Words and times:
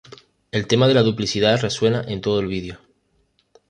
El 0.49 0.65
tema 0.65 0.87
de 0.87 0.95
la 0.95 1.03
duplicidad 1.03 1.61
resuena 1.61 2.03
en 2.07 2.21
todo 2.21 2.39
el 2.39 2.47
vídeo. 2.47 2.79